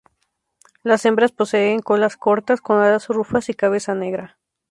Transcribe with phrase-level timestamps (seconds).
[0.81, 4.39] Las hembras poseen colas cortas con alas rufas y cabeza negra.